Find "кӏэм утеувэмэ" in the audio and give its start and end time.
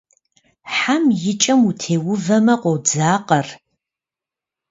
1.41-2.55